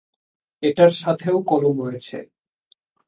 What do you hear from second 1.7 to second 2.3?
রয়েছে।